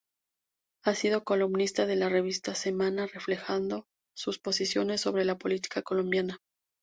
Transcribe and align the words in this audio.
Ha 0.83 0.95
sido 0.95 1.23
columnista 1.23 1.85
de 1.85 1.95
la 1.95 2.09
Revista 2.09 2.55
Semana 2.55 3.05
reflejando 3.05 3.85
sus 4.15 4.39
posiciones 4.39 4.99
sobre 5.01 5.25
la 5.25 5.37
política 5.37 5.83
colombiana. 5.83 6.39